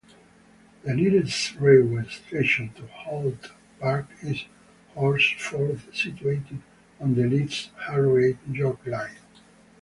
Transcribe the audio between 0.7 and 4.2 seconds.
The nearest railway station to Holt Park